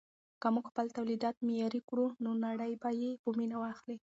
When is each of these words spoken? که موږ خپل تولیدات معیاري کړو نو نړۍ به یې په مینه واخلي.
که 0.41 0.47
موږ 0.53 0.65
خپل 0.71 0.85
تولیدات 0.95 1.35
معیاري 1.47 1.81
کړو 1.89 2.05
نو 2.23 2.31
نړۍ 2.45 2.73
به 2.81 2.89
یې 3.01 3.11
په 3.23 3.29
مینه 3.37 3.57
واخلي. 3.59 3.97